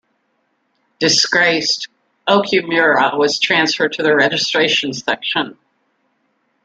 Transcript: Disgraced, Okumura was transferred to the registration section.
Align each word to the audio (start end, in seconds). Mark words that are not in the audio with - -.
Disgraced, 0.97 1.87
Okumura 2.27 3.15
was 3.15 3.37
transferred 3.37 3.93
to 3.93 4.01
the 4.01 4.15
registration 4.15 4.93
section. 4.93 5.59